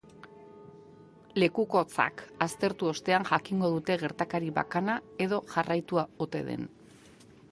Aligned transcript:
Lekukotzak 1.43 2.23
aztertu 2.45 2.89
ostean 2.93 3.29
jakingo 3.33 3.71
dute 3.75 3.99
gertakari 4.05 4.51
bakana 4.57 4.95
edo 5.27 5.41
jarraitua 5.55 6.09
ote 6.27 6.45
den. 6.51 6.69